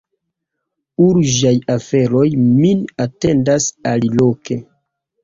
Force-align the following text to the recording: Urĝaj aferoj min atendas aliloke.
Urĝaj 1.07 1.51
aferoj 1.73 2.23
min 2.45 2.81
atendas 3.05 3.69
aliloke. 3.93 4.59